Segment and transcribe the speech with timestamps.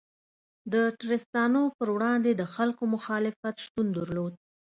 [0.73, 4.33] د ټرستانو پر وړاندې د خلکو مخالفت شتون درلود.